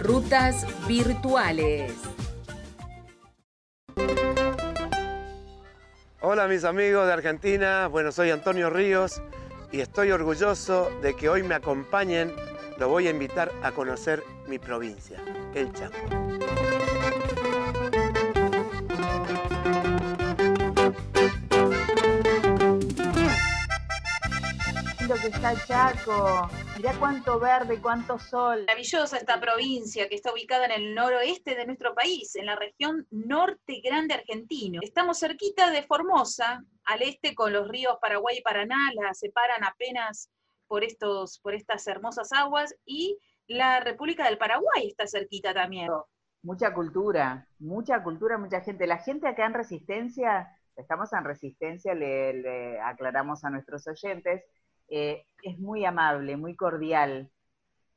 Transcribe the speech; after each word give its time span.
Rutas 0.00 0.66
virtuales. 0.86 1.92
Hola 6.20 6.46
mis 6.48 6.64
amigos 6.64 7.06
de 7.06 7.12
Argentina, 7.12 7.88
bueno 7.88 8.12
soy 8.12 8.30
Antonio 8.30 8.70
Ríos 8.70 9.22
y 9.72 9.80
estoy 9.80 10.10
orgulloso 10.10 10.90
de 11.02 11.14
que 11.14 11.28
hoy 11.28 11.42
me 11.42 11.54
acompañen, 11.54 12.32
lo 12.78 12.88
voy 12.88 13.06
a 13.06 13.10
invitar 13.10 13.50
a 13.62 13.72
conocer 13.72 14.22
mi 14.46 14.58
provincia, 14.58 15.18
el 15.54 15.72
Chaco. 15.72 15.96
que 25.16 25.28
está 25.28 25.54
Chaco. 25.66 26.50
Mirá 26.78 26.92
cuánto 26.96 27.40
verde, 27.40 27.82
cuánto 27.82 28.20
sol. 28.20 28.60
Maravillosa 28.68 29.16
esta 29.16 29.40
provincia 29.40 30.08
que 30.08 30.14
está 30.14 30.32
ubicada 30.32 30.66
en 30.66 30.70
el 30.70 30.94
noroeste 30.94 31.56
de 31.56 31.66
nuestro 31.66 31.92
país, 31.92 32.36
en 32.36 32.46
la 32.46 32.54
región 32.54 33.04
norte 33.10 33.80
grande 33.82 34.14
argentino. 34.14 34.78
Estamos 34.80 35.18
cerquita 35.18 35.72
de 35.72 35.82
Formosa, 35.82 36.62
al 36.84 37.02
este 37.02 37.34
con 37.34 37.52
los 37.52 37.66
ríos 37.66 37.98
Paraguay 38.00 38.36
y 38.38 38.42
Paraná, 38.42 38.92
la 38.94 39.12
separan 39.12 39.64
apenas 39.64 40.30
por, 40.68 40.84
estos, 40.84 41.40
por 41.40 41.52
estas 41.52 41.84
hermosas 41.88 42.32
aguas, 42.32 42.72
y 42.86 43.18
la 43.48 43.80
República 43.80 44.26
del 44.26 44.38
Paraguay 44.38 44.86
está 44.86 45.08
cerquita 45.08 45.52
también. 45.52 45.90
Mucha 46.42 46.72
cultura, 46.72 47.48
mucha 47.58 48.00
cultura, 48.04 48.38
mucha 48.38 48.60
gente. 48.60 48.86
La 48.86 48.98
gente 48.98 49.26
acá 49.26 49.46
en 49.46 49.54
Resistencia, 49.54 50.46
estamos 50.76 51.12
en 51.12 51.24
Resistencia, 51.24 51.92
le 51.92 52.80
aclaramos 52.80 53.42
a 53.42 53.50
nuestros 53.50 53.84
oyentes, 53.88 54.44
eh, 54.88 55.24
es 55.42 55.58
muy 55.58 55.84
amable, 55.84 56.36
muy 56.36 56.56
cordial. 56.56 57.30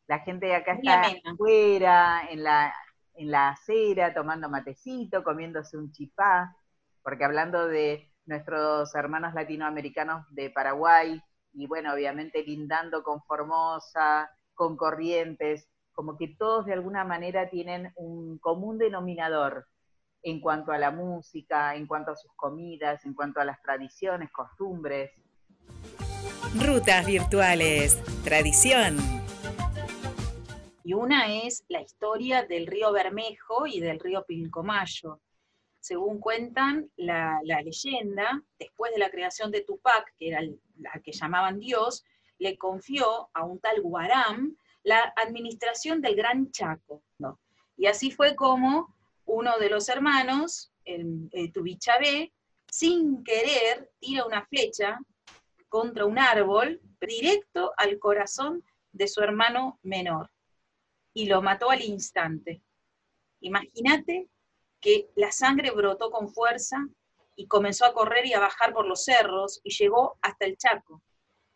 La 0.07 0.19
gente 0.19 0.47
de 0.47 0.55
acá 0.55 0.73
está 0.73 1.03
afuera, 1.31 2.21
en 2.29 2.43
la, 2.43 2.73
en 3.13 3.31
la 3.31 3.49
acera, 3.49 4.13
tomando 4.13 4.49
matecito, 4.49 5.23
comiéndose 5.23 5.77
un 5.77 5.91
chipá, 5.91 6.55
porque 7.03 7.23
hablando 7.23 7.67
de 7.67 8.11
nuestros 8.25 8.93
hermanos 8.95 9.33
latinoamericanos 9.33 10.25
de 10.31 10.49
Paraguay, 10.49 11.21
y 11.53 11.67
bueno, 11.67 11.93
obviamente 11.93 12.43
lindando 12.43 13.03
con 13.03 13.21
Formosa, 13.23 14.29
con 14.53 14.77
Corrientes, 14.77 15.67
como 15.93 16.17
que 16.17 16.29
todos 16.29 16.65
de 16.65 16.73
alguna 16.73 17.03
manera 17.03 17.49
tienen 17.49 17.91
un 17.95 18.37
común 18.39 18.77
denominador 18.77 19.67
en 20.23 20.39
cuanto 20.39 20.71
a 20.71 20.77
la 20.77 20.91
música, 20.91 21.75
en 21.75 21.87
cuanto 21.87 22.11
a 22.11 22.15
sus 22.15 22.31
comidas, 22.35 23.05
en 23.05 23.13
cuanto 23.13 23.41
a 23.41 23.45
las 23.45 23.61
tradiciones, 23.61 24.31
costumbres. 24.31 25.11
Rutas 26.55 27.05
virtuales, 27.05 27.97
tradición. 28.23 28.97
Y 30.83 30.93
una 30.93 31.33
es 31.45 31.63
la 31.69 31.81
historia 31.81 32.43
del 32.43 32.67
río 32.67 32.91
Bermejo 32.91 33.67
y 33.67 33.79
del 33.79 33.99
río 33.99 34.25
Pilcomayo. 34.25 35.21
Según 35.79 36.19
cuentan 36.19 36.91
la, 36.97 37.39
leyenda, 37.43 38.43
después 38.59 38.91
de 38.91 38.99
la 38.99 39.09
creación 39.09 39.51
de 39.51 39.61
Tupac, 39.61 40.13
que 40.17 40.29
era 40.29 40.41
la 40.77 40.91
que 41.03 41.11
llamaban 41.11 41.59
Dios, 41.59 42.03
le 42.39 42.57
confió 42.57 43.29
a 43.33 43.43
un 43.43 43.59
tal 43.59 43.81
Guaram 43.81 44.55
la 44.83 45.13
administración 45.15 46.01
del 46.01 46.15
Gran 46.15 46.51
Chaco. 46.51 47.03
Y 47.77 47.85
así 47.85 48.11
fue 48.11 48.35
como 48.35 48.95
uno 49.25 49.57
de 49.59 49.69
los 49.69 49.87
hermanos, 49.89 50.73
el, 50.85 51.29
el 51.31 51.51
Tubichabé, 51.53 52.33
sin 52.69 53.23
querer, 53.23 53.91
tira 53.99 54.25
una 54.25 54.45
flecha 54.45 54.99
contra 55.71 56.05
un 56.05 56.19
árbol 56.19 56.81
directo 56.99 57.71
al 57.77 57.97
corazón 57.97 58.61
de 58.91 59.07
su 59.07 59.21
hermano 59.21 59.79
menor 59.83 60.29
y 61.13 61.27
lo 61.27 61.41
mató 61.41 61.71
al 61.71 61.81
instante. 61.81 62.61
Imagínate 63.39 64.27
que 64.81 65.09
la 65.15 65.31
sangre 65.31 65.71
brotó 65.71 66.11
con 66.11 66.27
fuerza 66.27 66.85
y 67.37 67.47
comenzó 67.47 67.85
a 67.85 67.93
correr 67.93 68.25
y 68.25 68.33
a 68.33 68.41
bajar 68.41 68.73
por 68.73 68.85
los 68.85 69.05
cerros 69.05 69.61
y 69.63 69.73
llegó 69.73 70.17
hasta 70.21 70.43
el 70.43 70.57
Chaco, 70.57 71.01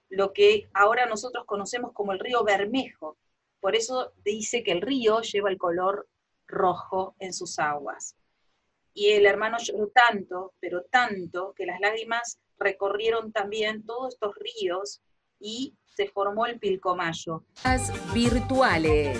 lo 0.08 0.32
que 0.32 0.70
ahora 0.74 1.08
nosotros 1.08 1.44
conocemos 1.46 1.92
como 1.92 2.14
el 2.14 2.20
río 2.20 2.46
Bermejo. 2.46 3.18
Por 3.60 3.76
eso 3.76 4.14
dice 4.24 4.64
que 4.64 4.72
el 4.72 4.82
río 4.82 5.20
lleva 5.24 5.50
el 5.50 5.58
color 5.58 6.08
rojo 6.48 7.16
en 7.20 7.34
sus 7.34 7.60
aguas. 7.60 8.16
Y 8.94 9.10
el 9.10 9.26
hermano 9.26 9.58
lloró 9.60 9.90
tanto, 9.90 10.54
pero 10.62 10.84
tanto, 10.84 11.54
que 11.54 11.66
las 11.66 11.82
lágrimas 11.82 12.40
recorrieron 12.58 13.32
también 13.32 13.86
todos 13.86 14.14
estos 14.14 14.36
ríos 14.36 15.02
y 15.40 15.78
se 15.86 16.08
formó 16.10 16.46
el 16.46 16.60
Pilcomayo. 16.60 17.44
Las 17.64 18.14
virtuales. 18.14 19.20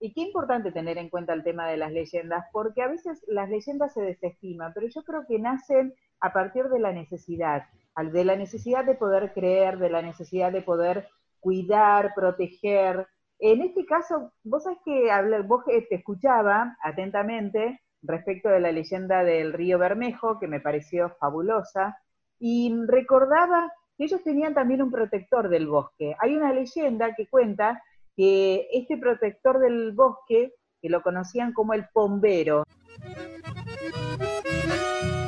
Y 0.00 0.12
qué 0.12 0.20
importante 0.20 0.70
tener 0.70 0.98
en 0.98 1.08
cuenta 1.08 1.32
el 1.32 1.42
tema 1.42 1.66
de 1.66 1.78
las 1.78 1.90
leyendas, 1.90 2.44
porque 2.52 2.82
a 2.82 2.88
veces 2.88 3.24
las 3.26 3.48
leyendas 3.48 3.94
se 3.94 4.02
desestiman, 4.02 4.72
pero 4.74 4.86
yo 4.88 5.02
creo 5.02 5.24
que 5.26 5.38
nacen 5.38 5.94
a 6.20 6.32
partir 6.32 6.64
de 6.68 6.78
la 6.78 6.92
necesidad, 6.92 7.64
de 8.12 8.24
la 8.24 8.36
necesidad 8.36 8.84
de 8.84 8.96
poder 8.96 9.32
creer, 9.32 9.78
de 9.78 9.88
la 9.88 10.02
necesidad 10.02 10.52
de 10.52 10.62
poder 10.62 11.08
cuidar, 11.40 12.12
proteger. 12.14 13.06
En 13.38 13.62
este 13.62 13.86
caso, 13.86 14.32
vos 14.42 14.64
sabés 14.64 14.78
que 14.84 15.10
vos 15.46 15.64
eh, 15.68 15.86
te 15.88 15.96
escuchaba 15.96 16.76
atentamente 16.82 17.80
respecto 18.06 18.48
de 18.48 18.60
la 18.60 18.72
leyenda 18.72 19.24
del 19.24 19.52
río 19.52 19.78
Bermejo, 19.78 20.38
que 20.38 20.46
me 20.46 20.60
pareció 20.60 21.10
fabulosa, 21.18 21.98
y 22.38 22.74
recordaba 22.86 23.72
que 23.96 24.04
ellos 24.04 24.22
tenían 24.22 24.54
también 24.54 24.82
un 24.82 24.90
protector 24.90 25.48
del 25.48 25.66
bosque. 25.66 26.14
Hay 26.18 26.36
una 26.36 26.52
leyenda 26.52 27.14
que 27.14 27.28
cuenta 27.28 27.82
que 28.16 28.68
este 28.72 28.98
protector 28.98 29.58
del 29.58 29.92
bosque, 29.92 30.52
que 30.80 30.88
lo 30.88 31.02
conocían 31.02 31.52
como 31.52 31.74
el 31.74 31.86
pombero. 31.92 32.64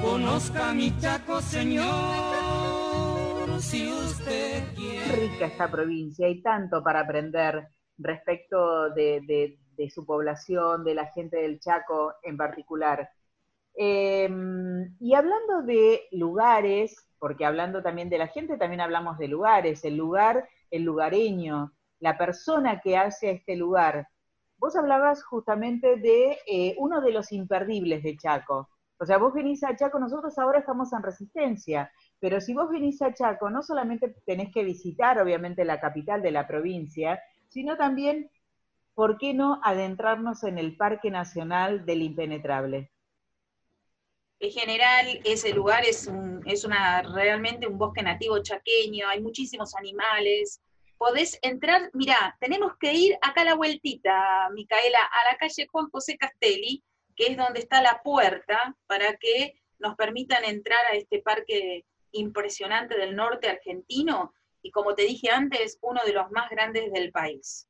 Conozca 0.02 0.72
mi 0.72 0.96
Chaco, 0.98 1.40
señor, 1.40 1.86
si 3.60 3.90
usted 3.90 4.62
quiere. 4.74 5.28
Rica 5.28 5.46
esta 5.46 5.70
provincia, 5.70 6.26
hay 6.26 6.42
tanto 6.42 6.82
para 6.82 7.00
aprender 7.00 7.68
respecto 7.98 8.90
de, 8.90 9.22
de 9.26 9.58
su 9.90 10.04
población, 10.04 10.84
de 10.84 10.94
la 10.94 11.06
gente 11.06 11.36
del 11.36 11.60
Chaco 11.60 12.14
en 12.22 12.36
particular. 12.36 13.10
Em, 13.74 14.96
y 15.00 15.14
hablando 15.14 15.62
de 15.62 16.02
lugares, 16.12 17.06
porque 17.18 17.44
hablando 17.44 17.82
también 17.82 18.08
de 18.08 18.18
la 18.18 18.28
gente, 18.28 18.56
también 18.56 18.80
hablamos 18.80 19.18
de 19.18 19.28
lugares, 19.28 19.84
el 19.84 19.96
lugar, 19.96 20.48
el 20.70 20.82
lugareño, 20.82 21.72
la 22.00 22.16
persona 22.16 22.80
que 22.80 22.96
hace 22.96 23.30
este 23.30 23.56
lugar. 23.56 24.08
Vos 24.58 24.76
hablabas 24.76 25.22
justamente 25.24 25.96
de 25.96 26.38
eh, 26.46 26.74
uno 26.78 27.00
de 27.00 27.12
los 27.12 27.32
imperdibles 27.32 28.02
de 28.02 28.16
Chaco. 28.16 28.70
O 28.98 29.04
sea, 29.04 29.18
vos 29.18 29.34
venís 29.34 29.62
a 29.62 29.76
Chaco, 29.76 29.98
nosotros 29.98 30.38
ahora 30.38 30.60
estamos 30.60 30.92
en 30.94 31.02
resistencia, 31.02 31.92
pero 32.18 32.40
si 32.40 32.54
vos 32.54 32.70
venís 32.70 33.02
a 33.02 33.12
Chaco, 33.12 33.50
no 33.50 33.62
solamente 33.62 34.16
tenés 34.24 34.50
que 34.52 34.64
visitar, 34.64 35.20
obviamente, 35.20 35.66
la 35.66 35.80
capital 35.80 36.22
de 36.22 36.30
la 36.30 36.46
provincia, 36.46 37.20
sino 37.48 37.76
también 37.76 38.30
¿por 38.96 39.18
qué 39.18 39.34
no 39.34 39.60
adentrarnos 39.62 40.42
en 40.42 40.56
el 40.56 40.74
Parque 40.74 41.10
Nacional 41.10 41.84
del 41.84 42.00
Impenetrable? 42.00 42.90
En 44.40 44.50
general, 44.50 45.20
ese 45.24 45.52
lugar 45.52 45.84
es, 45.84 46.10
es 46.46 46.64
una, 46.64 47.02
realmente 47.02 47.66
un 47.66 47.76
bosque 47.76 48.02
nativo 48.02 48.42
chaqueño, 48.42 49.06
hay 49.06 49.20
muchísimos 49.20 49.74
animales. 49.76 50.62
Podés 50.96 51.38
entrar, 51.42 51.90
mirá, 51.92 52.36
tenemos 52.40 52.72
que 52.80 52.94
ir 52.94 53.18
acá 53.20 53.42
a 53.42 53.44
la 53.44 53.54
vueltita, 53.54 54.48
Micaela, 54.54 54.98
a 54.98 55.30
la 55.30 55.36
calle 55.36 55.66
Juan 55.70 55.90
José 55.90 56.16
Castelli, 56.16 56.82
que 57.14 57.26
es 57.26 57.36
donde 57.36 57.60
está 57.60 57.82
la 57.82 58.00
puerta 58.02 58.74
para 58.86 59.14
que 59.18 59.60
nos 59.78 59.94
permitan 59.96 60.42
entrar 60.44 60.80
a 60.90 60.96
este 60.96 61.20
parque 61.20 61.84
impresionante 62.12 62.96
del 62.96 63.14
norte 63.14 63.50
argentino 63.50 64.32
y 64.62 64.70
como 64.70 64.94
te 64.94 65.02
dije 65.02 65.30
antes, 65.30 65.78
uno 65.82 66.00
de 66.06 66.14
los 66.14 66.30
más 66.30 66.48
grandes 66.48 66.90
del 66.92 67.12
país. 67.12 67.68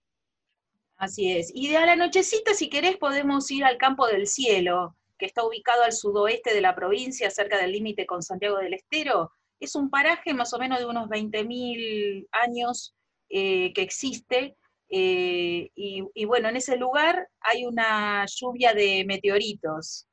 Así 0.97 1.31
es. 1.31 1.51
Y 1.55 1.69
de 1.69 1.77
a 1.77 1.87
la 1.87 1.97
nochecita, 1.97 2.55
si 2.55 2.71
querés, 2.71 2.97
podemos 2.97 3.51
ir 3.51 3.65
al 3.65 3.77
Campo 3.77 4.07
del 4.07 4.27
Cielo, 4.27 4.97
que 5.19 5.27
está 5.27 5.45
ubicado 5.45 5.83
al 5.83 5.93
sudoeste 5.93 6.55
de 6.55 6.61
la 6.61 6.75
provincia, 6.75 7.31
cerca 7.31 7.59
del 7.59 7.73
límite 7.73 8.07
con 8.07 8.23
Santiago 8.23 8.59
del 8.59 8.75
Estero. 8.75 9.31
Es 9.61 9.75
un 9.75 9.91
paraje 9.91 10.33
más 10.33 10.53
o 10.55 10.59
menos 10.59 10.79
de 10.79 10.87
unos 10.87 11.09
20.000 11.09 12.27
años 12.33 12.95
eh, 13.29 13.73
que 13.75 13.83
existe. 13.83 14.57
Eh, 14.89 15.71
y, 15.75 16.05
y 16.15 16.25
bueno, 16.25 16.49
en 16.49 16.57
ese 16.57 16.77
lugar 16.77 17.29
hay 17.41 17.67
una 17.67 18.25
lluvia 18.27 18.73
de 18.73 19.05
meteoritos. 19.07 20.07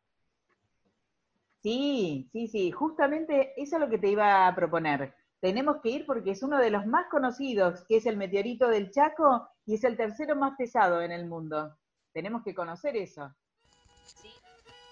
Sí, 1.62 2.27
sí, 2.33 2.47
sí, 2.50 2.71
justamente 2.71 3.53
eso 3.56 3.77
es 3.77 3.81
lo 3.81 3.89
que 3.89 4.00
te 4.00 4.09
iba 4.09 4.47
a 4.47 4.56
proponer 4.56 5.13
tenemos 5.44 5.81
que 5.84 5.90
ir 5.90 6.06
porque 6.06 6.31
es 6.31 6.42
uno 6.42 6.57
de 6.57 6.69
los 6.69 6.86
más 6.86 7.07
conocidos, 7.12 7.84
que 7.90 7.98
es 7.98 8.06
el 8.06 8.16
meteorito 8.16 8.69
del 8.69 8.92
Chaco, 8.92 9.50
y 9.66 9.75
es 9.75 9.84
el 9.84 9.98
tercero 9.98 10.38
más 10.38 10.54
pesado 10.57 11.01
en 11.01 11.12
el 11.12 11.28
mundo. 11.28 11.78
Tenemos 12.13 12.44
que 12.45 12.56
conocer 12.56 12.95
eso. 12.95 13.30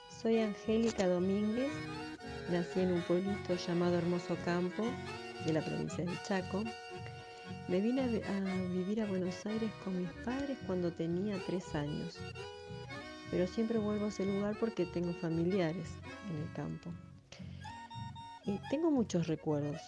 Soy 0.10 0.40
Angélica 0.40 1.08
Domínguez, 1.08 1.72
nací 2.50 2.82
en 2.82 2.92
un 2.92 3.02
pueblito 3.04 3.56
llamado 3.56 3.98
Hermoso 3.98 4.36
Campo, 4.44 4.84
de 5.46 5.54
la 5.54 5.62
provincia 5.62 6.04
del 6.04 6.22
Chaco. 6.24 6.66
Me 7.70 7.80
vine 7.80 8.02
a, 8.02 8.08
vivir 8.68 9.04
a 9.04 9.06
Buenos 9.06 9.46
Aires 9.46 9.72
con 9.86 9.98
mis 10.02 10.12
padres 10.26 10.58
cuando 10.68 10.92
tenía 10.92 11.38
tres 11.48 11.74
años, 11.76 12.20
pero 13.32 13.48
siempre 13.48 13.78
vuelvo 13.78 14.08
a 14.08 14.10
ese 14.10 14.26
lugar 14.26 14.58
porque 14.60 14.86
tengo 14.86 15.14
familiares 15.14 15.88
en 16.30 16.42
el 16.42 16.54
campo. 16.54 16.90
Y 18.44 18.60
tengo 18.70 18.92
muchos 18.92 19.28
recuerdos. 19.28 19.80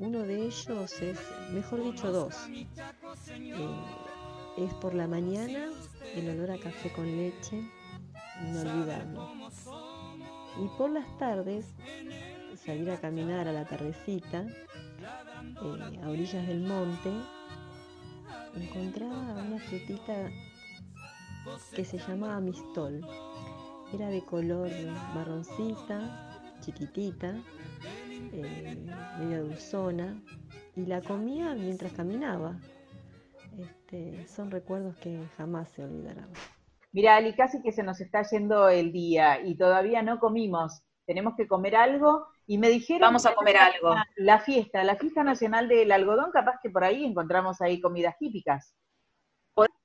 Uno 0.00 0.20
de 0.20 0.46
ellos 0.46 1.02
es, 1.02 1.18
mejor 1.52 1.84
dicho, 1.84 2.10
dos. 2.10 2.34
Eh, 3.28 3.68
es 4.56 4.74
por 4.74 4.94
la 4.94 5.06
mañana 5.06 5.70
el 6.14 6.30
olor 6.30 6.52
a 6.52 6.58
café 6.58 6.90
con 6.92 7.04
leche, 7.04 7.62
inolvidable. 8.42 9.20
Y 10.58 10.68
por 10.78 10.90
las 10.90 11.18
tardes, 11.18 11.66
salir 12.64 12.90
a 12.90 12.98
caminar 12.98 13.46
a 13.46 13.52
la 13.52 13.66
tardecita, 13.66 14.46
eh, 14.46 16.00
a 16.02 16.08
orillas 16.08 16.46
del 16.46 16.60
monte, 16.60 17.12
encontraba 18.54 19.34
una 19.34 19.58
frutita 19.58 20.30
que 21.74 21.84
se 21.84 21.98
llamaba 21.98 22.40
mistol. 22.40 23.06
Era 23.92 24.08
de 24.08 24.24
color 24.24 24.70
marroncita, 25.14 26.40
chiquitita, 26.60 27.34
eh, 28.32 28.76
media 29.18 29.40
dulzona, 29.40 30.22
y 30.74 30.86
la 30.86 31.00
comía 31.00 31.54
mientras 31.54 31.92
caminaba. 31.92 32.56
Este, 33.58 34.26
son 34.26 34.50
recuerdos 34.50 34.96
que 34.96 35.18
jamás 35.36 35.70
se 35.70 35.84
olvidarán. 35.84 36.28
Mira, 36.92 37.16
Ali, 37.16 37.34
casi 37.34 37.62
que 37.62 37.72
se 37.72 37.82
nos 37.82 38.00
está 38.00 38.22
yendo 38.22 38.68
el 38.68 38.92
día 38.92 39.40
y 39.40 39.56
todavía 39.56 40.02
no 40.02 40.18
comimos. 40.18 40.82
Tenemos 41.06 41.34
que 41.36 41.46
comer 41.46 41.76
algo 41.76 42.26
y 42.46 42.58
me 42.58 42.68
dijeron... 42.68 43.02
Vamos 43.02 43.26
a 43.26 43.34
comer 43.34 43.56
algo. 43.56 43.94
La 44.16 44.40
fiesta, 44.40 44.82
la 44.84 44.96
fiesta 44.96 45.22
nacional 45.22 45.68
del 45.68 45.92
algodón, 45.92 46.30
capaz 46.32 46.58
que 46.62 46.70
por 46.70 46.84
ahí 46.84 47.04
encontramos 47.04 47.60
ahí 47.60 47.80
comidas 47.80 48.16
típicas. 48.18 48.74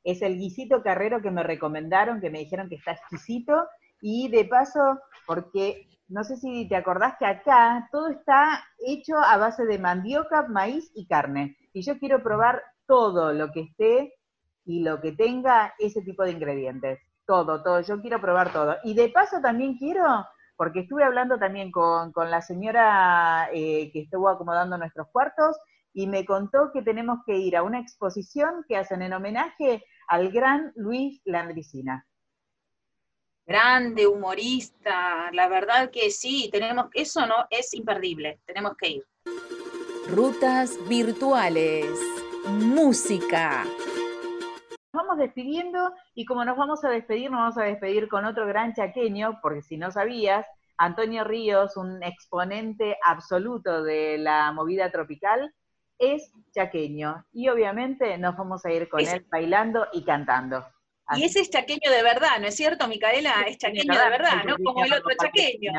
Es 0.03 0.21
el 0.21 0.37
guisito 0.37 0.81
carrero 0.81 1.21
que 1.21 1.31
me 1.31 1.43
recomendaron, 1.43 2.19
que 2.19 2.29
me 2.29 2.39
dijeron 2.39 2.69
que 2.69 2.75
está 2.75 2.93
exquisito. 2.93 3.67
Y 4.01 4.29
de 4.29 4.45
paso, 4.45 4.99
porque 5.27 5.87
no 6.11 6.25
sé 6.25 6.35
si 6.35 6.67
te 6.67 6.75
acordás 6.75 7.15
que 7.17 7.25
acá 7.25 7.87
todo 7.91 8.09
está 8.09 8.61
hecho 8.85 9.17
a 9.17 9.37
base 9.37 9.65
de 9.65 9.79
mandioca, 9.79 10.45
maíz 10.47 10.91
y 10.93 11.07
carne. 11.07 11.57
Y 11.71 11.83
yo 11.83 11.97
quiero 11.99 12.21
probar 12.21 12.61
todo 12.85 13.31
lo 13.31 13.51
que 13.51 13.61
esté 13.61 14.13
y 14.65 14.83
lo 14.83 14.99
que 14.99 15.13
tenga 15.13 15.73
ese 15.79 16.01
tipo 16.01 16.23
de 16.23 16.31
ingredientes. 16.31 16.99
Todo, 17.25 17.63
todo. 17.63 17.79
Yo 17.79 18.01
quiero 18.01 18.19
probar 18.19 18.51
todo. 18.51 18.75
Y 18.83 18.93
de 18.93 19.07
paso 19.07 19.39
también 19.41 19.77
quiero, 19.77 20.03
porque 20.57 20.81
estuve 20.81 21.05
hablando 21.05 21.39
también 21.39 21.71
con, 21.71 22.11
la 22.29 22.41
señora 22.41 23.47
eh, 23.53 23.89
que 23.93 24.01
estuvo 24.01 24.27
acomodando 24.27 24.77
nuestros 24.77 25.07
cuartos 25.13 25.57
y 25.93 26.07
me 26.07 26.25
contó 26.25 26.71
que 26.73 26.81
tenemos 26.81 27.19
que 27.25 27.37
ir 27.37 27.55
a 27.55 27.63
una 27.63 27.79
exposición 27.79 28.65
que 28.67 28.75
hacen 28.75 29.01
en 29.01 29.13
homenaje 29.13 29.85
al 30.09 30.29
gran 30.29 30.73
Luis 30.75 31.21
Landricina. 31.23 32.05
Grande, 33.51 34.07
humorista, 34.07 35.29
la 35.33 35.49
verdad 35.49 35.91
que 35.91 36.09
sí, 36.09 36.47
tenemos, 36.53 36.85
eso 36.93 37.25
no 37.25 37.35
es 37.49 37.73
imperdible, 37.73 38.39
tenemos 38.45 38.77
que 38.77 38.89
ir. 38.91 39.03
Rutas 40.07 40.77
virtuales, 40.87 41.85
música, 42.47 43.65
vamos 44.93 45.17
despidiendo 45.17 45.91
y 46.15 46.23
como 46.23 46.45
nos 46.45 46.55
vamos 46.55 46.81
a 46.85 46.89
despedir, 46.89 47.29
nos 47.29 47.41
vamos 47.41 47.57
a 47.57 47.63
despedir 47.63 48.07
con 48.07 48.23
otro 48.23 48.47
gran 48.47 48.73
chaqueño, 48.73 49.39
porque 49.41 49.61
si 49.61 49.75
no 49.75 49.91
sabías, 49.91 50.47
Antonio 50.77 51.25
Ríos, 51.25 51.75
un 51.75 52.01
exponente 52.03 52.95
absoluto 53.05 53.83
de 53.83 54.17
la 54.17 54.53
movida 54.53 54.89
tropical, 54.91 55.53
es 55.99 56.31
chaqueño. 56.53 57.25
Y 57.33 57.49
obviamente 57.49 58.17
nos 58.17 58.37
vamos 58.37 58.63
a 58.63 58.71
ir 58.71 58.87
con 58.87 59.01
él 59.01 59.25
bailando 59.29 59.87
y 59.91 60.05
cantando. 60.05 60.65
Y 61.15 61.23
ese 61.23 61.41
es 61.41 61.49
chaqueño 61.49 61.89
de 61.89 62.03
verdad, 62.03 62.39
¿no 62.39 62.47
es 62.47 62.55
cierto, 62.55 62.87
Micaela? 62.87 63.41
Es 63.47 63.57
chaqueño 63.57 63.93
de 63.93 64.09
verdad, 64.09 64.43
no 64.45 64.57
como 64.63 64.83
el 64.85 64.93
otro 64.93 65.11
chaqueño. 65.19 65.71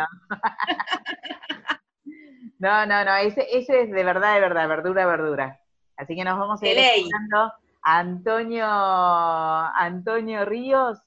No, 2.58 2.86
no, 2.86 3.04
no, 3.04 3.16
ese, 3.16 3.44
ese 3.50 3.82
es 3.82 3.90
de 3.90 4.04
verdad, 4.04 4.34
de 4.34 4.40
verdad, 4.40 4.68
verdura, 4.68 5.04
verdura. 5.04 5.60
Así 5.96 6.14
que 6.14 6.22
nos 6.22 6.38
vamos 6.38 6.62
a 6.62 6.68
ir 6.68 6.78
escuchando 6.78 7.52
Antonio, 7.82 8.64
Antonio 8.64 10.44
Ríos 10.44 11.00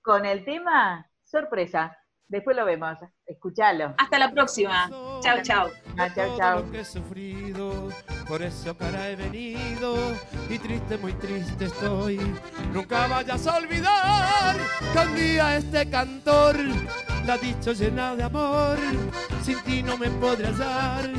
con 0.00 0.24
el 0.24 0.46
tema 0.46 1.10
sorpresa. 1.24 1.98
Después 2.26 2.56
lo 2.56 2.64
vemos, 2.64 2.98
escúchalo. 3.26 3.94
Hasta 3.98 4.18
la 4.18 4.30
próxima. 4.30 4.88
Chao, 5.20 5.42
chao. 5.42 5.70
Ah, 5.98 6.08
chao, 6.14 6.36
chao. 6.38 6.70
que 6.70 6.80
he 6.80 6.84
sufrido, 6.84 7.90
por 8.26 8.42
eso 8.42 8.74
cara 8.76 9.10
he 9.10 9.16
venido 9.16 9.94
y 10.48 10.58
triste, 10.58 10.96
muy 10.96 11.12
triste 11.14 11.66
estoy. 11.66 12.18
Nunca 12.72 13.06
vayas 13.06 13.46
a 13.46 13.56
olvidar 13.56 14.56
que 14.92 14.98
un 14.98 15.14
día 15.14 15.56
este 15.56 15.88
cantor 15.90 16.56
la 17.26 17.34
ha 17.34 17.38
dicho 17.38 17.72
llena 17.72 18.16
de 18.16 18.22
amor. 18.24 18.78
Sin 19.44 19.60
ti 19.62 19.82
no 19.82 19.98
me 19.98 20.08
podré 20.08 20.46
hallar, 20.46 21.10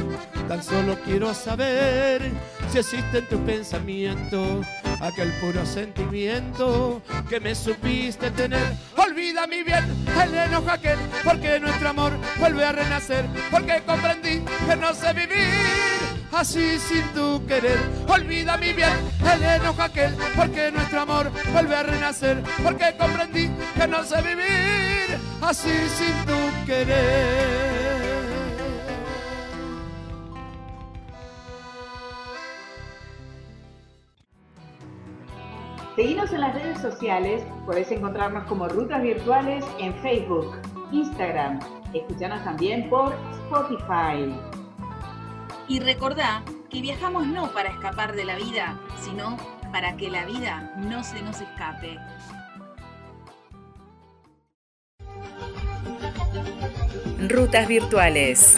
tan 0.48 0.64
solo 0.64 0.98
quiero 1.06 1.34
saber 1.34 2.32
si 2.72 2.80
existe 2.80 3.20
en 3.20 3.28
tu 3.28 3.38
pensamiento 3.46 4.62
aquel 5.02 5.32
puro 5.34 5.66
sentimiento 5.66 7.02
que 7.30 7.40
me 7.40 7.54
supiste 7.54 8.32
tener. 8.32 8.76
Olvida 8.98 9.46
mi 9.46 9.64
bien 9.64 9.84
el 10.22 10.34
enojo 10.34 10.72
aquel, 10.72 10.98
porque 11.24 11.60
nuestro 11.60 11.90
amor 11.90 12.14
vuelve 12.44 12.66
a 12.66 12.74
renacer, 12.74 13.26
porque 13.50 13.82
comprendí 13.86 14.44
que 14.68 14.76
no 14.76 14.94
sé 14.94 15.14
vivir 15.14 15.48
así 16.34 16.78
sin 16.78 17.02
tu 17.14 17.42
querer. 17.48 17.80
Olvida 18.06 18.58
mi 18.58 18.74
bien 18.74 18.92
el 19.34 19.44
enojo 19.44 19.82
aquel, 19.82 20.14
porque 20.36 20.70
nuestro 20.70 21.00
amor 21.00 21.32
vuelve 21.54 21.74
a 21.74 21.84
renacer, 21.84 22.44
porque 22.62 22.98
comprendí 23.00 23.50
que 23.78 23.88
no 23.88 24.04
sé 24.04 24.22
vivir 24.24 25.18
así 25.42 25.72
sin 25.88 26.14
tu 26.26 26.66
querer. 26.66 28.04
Seguimos 35.96 36.34
en 36.34 36.42
las 36.42 36.54
redes 36.56 36.82
sociales, 36.82 37.42
podés 37.66 37.90
encontrarnos 37.90 38.44
como 38.50 38.68
Rutas 38.68 39.02
Virtuales 39.02 39.64
en 39.80 39.94
Facebook, 40.02 40.58
Instagram. 40.92 41.60
Escuchanos 41.94 42.44
también 42.44 42.90
por 42.90 43.16
Spotify. 43.46 44.36
Y 45.68 45.80
recordá 45.80 46.44
que 46.70 46.82
viajamos 46.82 47.28
no 47.28 47.52
para 47.54 47.70
escapar 47.70 48.16
de 48.16 48.26
la 48.26 48.36
vida, 48.36 48.80
sino 49.00 49.38
para 49.72 49.96
que 49.96 50.10
la 50.10 50.26
vida 50.26 50.74
no 50.78 51.04
se 51.04 51.22
nos 51.22 51.40
escape. 51.42 52.00
Rutas 57.30 57.68
virtuales. 57.68 58.58